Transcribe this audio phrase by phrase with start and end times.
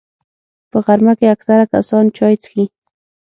[0.71, 2.63] په غرمه کې اکثره کسان چای څښي